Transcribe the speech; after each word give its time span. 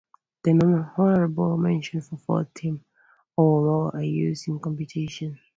No 0.47 0.89
honorable 0.97 1.57
mention 1.57 1.99
or 2.11 2.17
fourth 2.17 2.51
team 2.55 2.83
or 3.37 3.61
lower 3.67 3.95
are 3.97 4.01
used 4.01 4.47
in 4.47 4.55
the 4.55 4.59
computation. 4.59 5.37